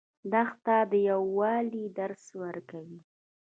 دښته 0.31 0.77
د 0.91 0.93
یووالي 1.09 1.85
درس 1.97 2.23
ورکوي. 2.41 2.99